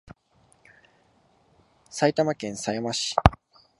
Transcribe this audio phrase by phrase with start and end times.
[1.91, 3.15] 埼玉県狭山市